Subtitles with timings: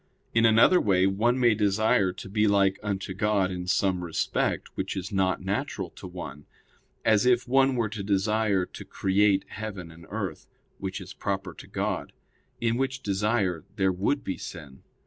[0.33, 4.97] In another way one may desire to be like unto God in some respect which
[4.97, 6.47] is not natural to one;
[7.05, 10.47] as if one were to desire to create heaven and earth,
[10.79, 12.13] which is proper to God;
[12.59, 14.81] in which desire there would be sin.